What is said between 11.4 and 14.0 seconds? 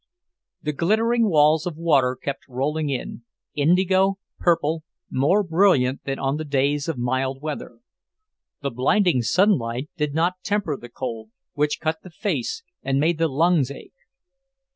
which cut the face and made the lungs ache.